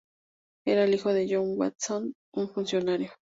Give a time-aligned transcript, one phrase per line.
[0.65, 3.11] Era hijo de John Watson, un funcionario.